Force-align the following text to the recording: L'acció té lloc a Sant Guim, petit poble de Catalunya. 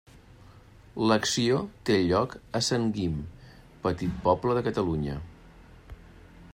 L'acció 1.09 1.59
té 1.89 1.97
lloc 2.11 2.33
a 2.61 2.63
Sant 2.69 2.89
Guim, 2.97 3.21
petit 3.85 4.17
poble 4.29 4.57
de 4.59 4.65
Catalunya. 4.71 5.19